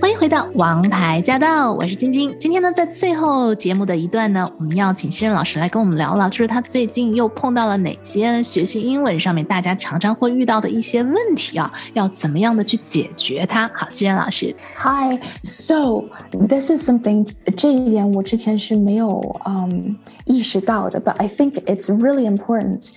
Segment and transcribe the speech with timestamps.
[0.00, 2.34] 欢迎回到王牌驾到，我是晶晶。
[2.38, 13.70] 今天呢，在最后节目的一段呢，我们要请新任老师来跟我们聊聊，就是他最近又碰到了哪些学习英文上面大家常常会遇到的一些问题啊，要怎么样的去解决它？
[13.74, 14.54] 好，新任老师。
[14.76, 16.04] Hi, so
[16.48, 17.26] this is something
[17.56, 22.90] 这一点我之前是没有嗯意识到的，but I think it's really important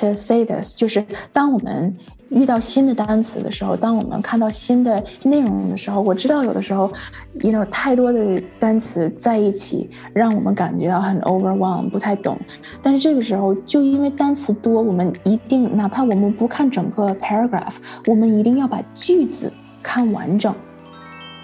[0.00, 1.96] to say this，就是当我们
[2.30, 6.92] 遇到新的单词的时候，当我们看到新的内容的时候，我知道有的时候
[7.40, 12.36] ，you know，太多的单词在一起，让我们感觉到很 overwhelm，不太懂。
[12.82, 17.74] 但是这个时候，就因为单词多，我们一定哪怕我们不看整个 paragraph，
[18.06, 19.52] 我们一定要把句子
[19.82, 20.54] 看完整。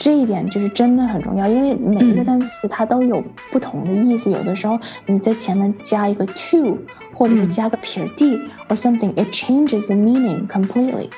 [0.03, 3.23] 这一点就是真的很重要，因为每一个单词它都有
[3.53, 4.33] 不同的意思。
[4.33, 6.77] 有的时候你在前面加一个 to，
[7.15, 8.37] 或者是加个撇 d
[8.69, 11.09] or something，it changes the meaning completely。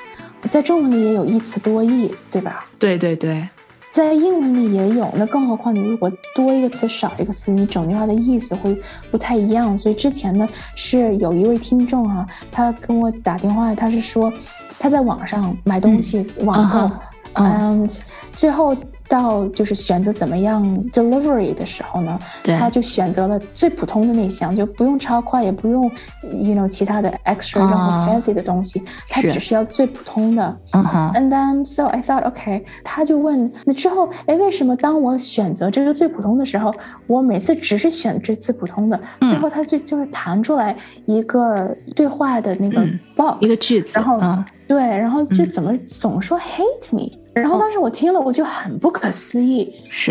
[0.51, 2.67] 在中文里也有一词多义，对吧？
[2.77, 3.49] 对对对，
[3.89, 5.11] 在英文里也有。
[5.15, 9.75] 那更何况你如果多一个词少一个词，你整句话的意思会不太一样。
[9.75, 14.31] 所以之前呢，是有一位听众哈，他跟我打电话，他是说
[14.77, 16.95] 他在网上买东西，网购。
[17.35, 17.89] 嗯，
[18.35, 18.75] 最后
[19.07, 25.83] 到就是选择怎么样 delivery 的时候呢，他就选择了最普通的那项，就不用超快，也不用
[26.23, 30.57] you know 其他的 extra 任何 fancy 的东西，他只是要最普通的。
[30.71, 31.11] 嗯哼。
[31.13, 36.73] And then so I thought, okay，他就问那之后，哎，为什么当我选择这个最普通的时候，
[37.05, 40.75] 我每次只是选这最普通的，最后他就就会弹出来
[41.05, 42.81] 一个对话的那个
[43.15, 44.19] box，一个句子，然后
[44.67, 47.11] 对，然后就怎么总说 hate me。
[47.34, 50.10] 然后当时我听了，我就很不可思议，是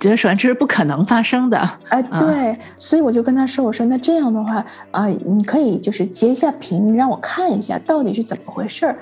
[0.00, 1.58] 觉得首先这是不可能发生的，
[1.88, 8.96] 哎，对，所以我就跟他说，我说那这样的话啊，你可以就是截一下屏，让我看一下到底是怎么回事儿，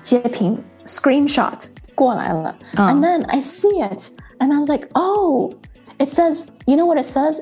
[0.00, 1.58] 截屏 screenshot
[1.94, 5.52] 过来了，and then I see it and I was like oh
[5.98, 7.40] it says you know what it says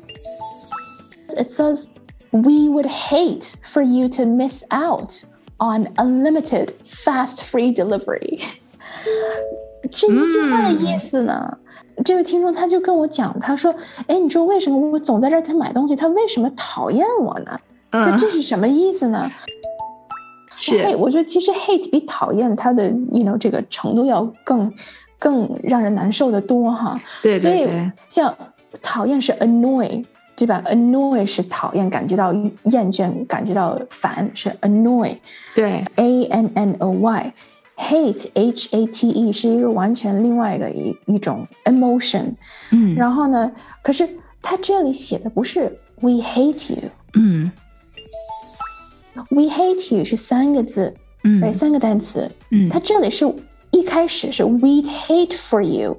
[1.36, 1.84] it says
[2.30, 5.22] we would hate for you to miss out
[5.58, 8.40] on unlimited fast free delivery
[9.89, 11.57] 这一句话的意思呢？
[12.05, 13.73] 这位听众他就跟我讲，他说
[14.07, 17.59] ：“哎，你说为什么我总在这儿他买东西，他为什么讨厌我呢？
[17.91, 19.29] 那这是什么意思呢？”
[20.55, 24.71] 是，我觉得其实 hate 比讨厌他的 you know 这个程度要更
[25.17, 26.97] 更让人难受的多哈。
[27.23, 27.65] 对对对。
[27.65, 28.35] 所以像
[28.81, 30.05] 讨厌是 annoy
[30.35, 32.31] 对吧？annoy 是讨厌，感觉到
[32.63, 35.17] 厌倦，感觉到烦是 annoy。
[35.53, 37.33] 对，a n n o y。
[37.80, 42.34] Hate H A T E 是一个完全另外的一一种 emotion，
[42.72, 43.52] 嗯，然后呢，
[43.82, 44.08] 可是
[44.40, 47.50] 它这里写的不是 We hate you，嗯，
[49.30, 50.94] We hate you 是三个字，
[51.24, 53.30] 嗯，三个单词，嗯，它这里是
[53.70, 55.98] 一开始是 We hate for you，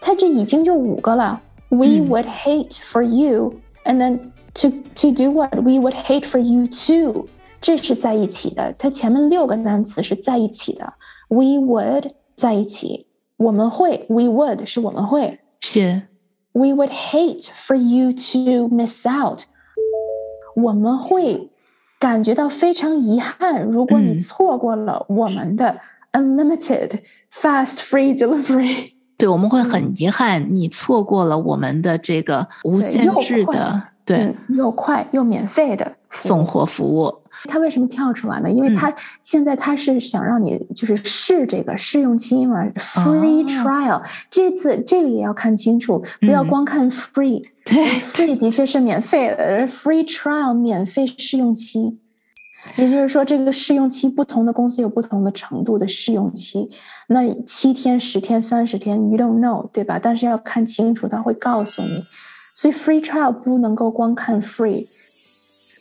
[0.00, 4.18] 它这已经就五个了，We would hate for you，and then
[4.54, 7.28] to to do what？We would hate for you too。
[7.61, 10.93] 这是在一起的，它前面六个单词是在一起的。
[11.27, 14.05] We would 在一起，我们会。
[14.09, 15.39] We would 是我们会。
[15.59, 16.03] 是。
[16.51, 19.41] We would hate for you to miss out。
[20.55, 21.51] 我们会
[21.99, 25.77] 感觉到非常遗憾，如果你错过了我们的
[26.13, 26.99] unlimited
[27.31, 28.93] fast free delivery。
[29.17, 37.18] 对，我们会很遗憾你错过了我们的这个无限制的，对，又快又免费的送货服务。
[37.45, 38.49] 他为什么跳出来呢？
[38.49, 44.01] 因为他现在他是想让你就是试这个试用期嘛，free trial。
[44.29, 47.43] 这次这个也要看清楚，不要光看 free。
[47.65, 51.99] 对，free 的确是免费呃，free trial 免费试用期。
[52.75, 56.69] 也就是说，这个试用期不同的公司有不同的程度的试用期。
[57.07, 59.97] 那七天、十天、三十天，you don't know，对吧？
[59.97, 62.03] 但是要看清楚，他会告诉你。
[62.53, 64.85] 所以 free trial 不能够光看 free。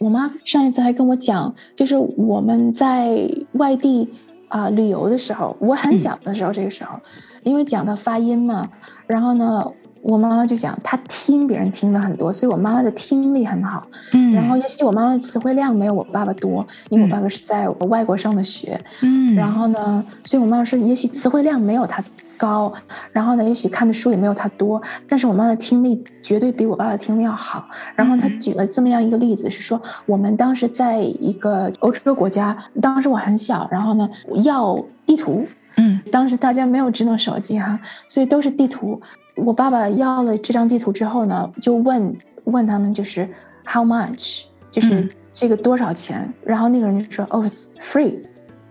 [0.00, 4.08] 我妈上一次还跟我讲，就是我们在外地
[4.48, 6.98] 啊旅游的时候，我很小的时候，这个时候，
[7.42, 8.68] 因为讲到发音嘛，
[9.06, 9.64] 然后呢，
[10.02, 13.86] 我妈妈就讲她听别人听的很多，所以我妈妈的听力很好。
[14.12, 18.80] 嗯，然后也许我妈妈的词汇量没有我爸爸多，因为我爸爸是在外国上的学。
[19.02, 22.02] 嗯，然后呢，所以我妈妈说，也许词汇量没有他。
[22.38, 22.72] 高，
[23.12, 27.68] 然后呢，也许看的书也没有他多，但是我妈的听力绝对比我爸爸的听力要好。
[27.94, 34.08] 然后他举了这么样一个例子，是说我们当时在一个欧洲国家，当时我很小，然后呢
[34.44, 35.46] 要地图，
[35.76, 38.98] 嗯，当时大家没有智能手机哈，所以都是地图。
[39.34, 43.28] 我爸爸要了这张地图之后呢，就问问他们就是
[43.66, 46.32] how much，就是这个多少钱。
[46.44, 47.44] 然后那个人就说哦
[47.80, 48.14] ，free。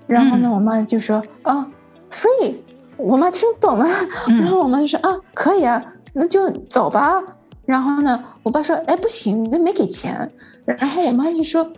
[0.07, 1.67] 然后呢，我妈就说啊
[2.11, 2.55] ，free。
[2.97, 3.87] 我妈听懂了，
[4.27, 5.81] 然后我妈就说啊，可以啊，
[6.13, 7.21] 那就走吧。
[7.65, 10.31] 然后呢，我爸说哎不行，那没给钱。
[10.65, 11.71] 然后我妈就说，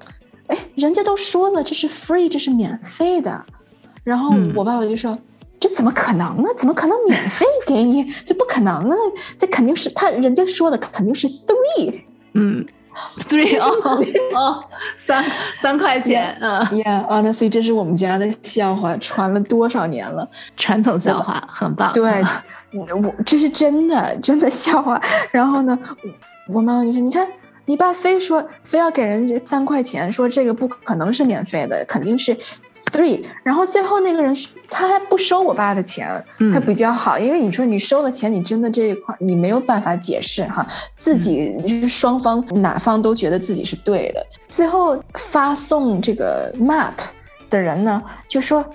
[0.47, 3.45] 哎，人家都说了这是 free，这是免费的。
[4.03, 5.17] 然后我爸爸就说。
[5.61, 6.47] 这怎么可能呢？
[6.55, 8.09] 怎么可能免费给你？
[8.25, 8.95] 这不可能啊！
[9.37, 12.01] 这肯定是他人家说的，肯定是 three，
[12.33, 12.65] 嗯
[13.21, 13.71] three 哦
[14.33, 14.63] 哦，
[14.97, 15.23] 三
[15.57, 20.27] 三块钱，嗯，Yeah，honestly，这是我们家的笑话，传了多少年了？
[20.57, 21.93] 传统笑话，很棒。
[21.93, 22.21] 对，
[22.71, 25.01] 我这是真的，真的笑话。
[25.31, 25.77] 然后呢，
[26.47, 27.27] 我妈妈就说：“你看，
[27.65, 32.37] 你爸非说非要给人家三块钱，说这个不可能是免费的，肯定是。”
[32.91, 34.35] three，然后最后那个人
[34.69, 36.07] 他还不收我爸的钱，
[36.53, 40.65] 他比较好，因为你说你收了钱，你真的这一块你没有办法解释哈，
[40.97, 44.25] 自己就是双方哪方都觉得自己是对的。
[44.47, 46.93] 最后发送这个 map
[47.49, 48.65] 的人呢，就说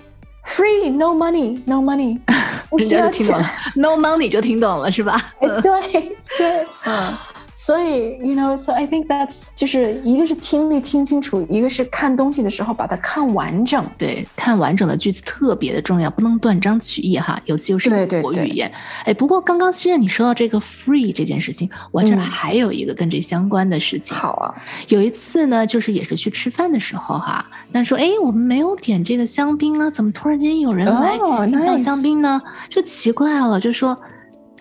[0.45, 2.19] free no money no money，
[2.69, 3.27] 不需要钱
[3.75, 5.21] ，no money 就听懂了是吧？
[5.39, 7.13] 哎，对对，嗯。
[7.65, 13.83] 所以，you know，so I think that's 就是一个是听力听清楚，一个是看东西的时候把它看完整。
[13.97, 17.89] 对，看完整的句子特别的重要，不能断章取义哈，尤其又是
[18.21, 18.71] 国语言。
[19.03, 24.15] 哎，不过刚刚新任你说到这个 free 这件事情，我这还有一个跟这相关的事情。
[24.15, 24.53] 好啊，
[24.89, 32.39] 有一次呢，就是也是去吃饭的时候哈，那说哎，我们没有点这个香槟呢，怎么突然间有人来倒香槟呢？
[32.69, 33.97] 就奇怪了，就说。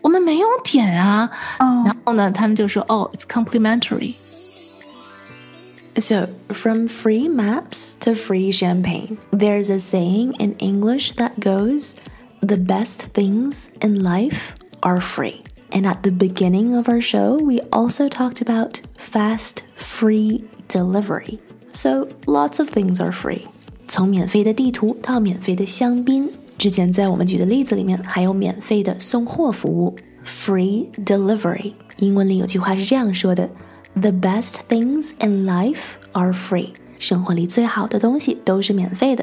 [0.03, 11.95] 我们没有点啊，然后呢，他们就说哦，it's complimentary。So, from free maps to free champagne, there's a saying in English that goes,
[12.41, 15.41] the best things in life are free.
[15.71, 21.39] And at the beginning of our show, we also talked about fast, free delivery.
[21.73, 23.47] So, lots of things are free.
[23.87, 26.29] 从免费的地图到免费的香槟，
[26.64, 29.94] 之前在我们举的例子里面，还有免费的送货服务
[30.24, 31.74] ，free delivery。
[31.98, 33.50] 英文里有句话是这样说的
[33.92, 36.68] ：“The best things in life are free。”
[36.98, 39.22] 生活里最好的东西都是免费的。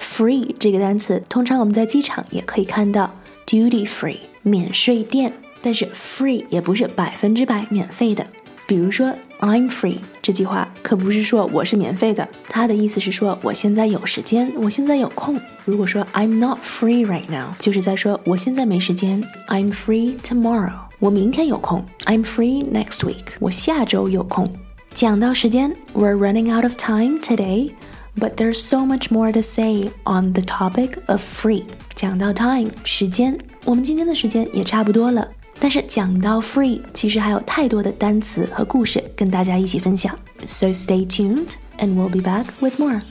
[0.00, 3.12] free 这个单词，通常我们在机场也可以看到
[3.48, 8.24] duty free 免税店，但是 free 也不是百分之百免费的。
[8.66, 15.40] 比如说，I'm free 这句话可不是说我是免费的，它的意思是说我现在有时间，我现在有空。
[15.64, 19.22] 如果说 I'm not free right now，就是在说我现在没时间。
[19.48, 21.84] I'm free tomorrow，我明天有空。
[22.06, 24.52] I'm free next week，我下周有空。
[24.94, 31.22] 讲到时间，We're running out of time today，but there's so much more to say on the topic of
[31.22, 31.64] free。
[31.94, 35.28] 讲到 time 时间，我们今天的时间也差不多了。
[35.65, 40.17] 但是讲到 free，其实还有太多的单词和故事跟大家一起分享。
[40.45, 43.01] So stay tuned, and we'll be back with more.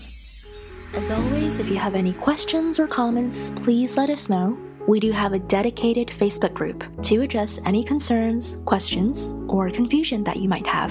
[0.92, 4.56] As always, if you have any questions or comments, please let us know.
[4.88, 10.38] We do have a dedicated Facebook group to address any concerns, questions, or confusion that
[10.38, 10.90] you might have.